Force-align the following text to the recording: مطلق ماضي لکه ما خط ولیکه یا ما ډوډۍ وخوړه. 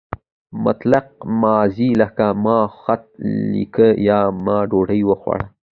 مطلق 0.63 1.07
ماضي 1.43 1.89
لکه 2.01 2.27
ما 2.43 2.59
خط 2.79 3.03
ولیکه 3.25 3.87
یا 4.07 4.19
ما 4.45 4.57
ډوډۍ 4.69 5.01
وخوړه. 5.05 5.45